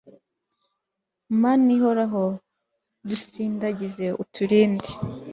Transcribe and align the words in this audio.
mana 1.41 1.67
ihoraho 1.77 2.23
dusindagize 3.07 4.05
uturinde 4.23 4.89